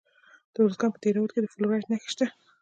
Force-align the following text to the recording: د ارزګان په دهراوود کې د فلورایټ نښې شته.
د 0.53 0.55
ارزګان 0.63 0.91
په 0.93 0.99
دهراوود 1.03 1.31
کې 1.33 1.41
د 1.41 1.47
فلورایټ 1.53 1.85
نښې 1.91 2.09
شته. 2.13 2.25